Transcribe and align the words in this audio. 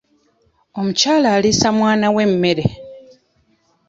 Omukyala 0.79 1.27
aliisa 1.35 1.69
mwana 1.77 2.07
we 2.13 2.21
emmere. 2.27 2.65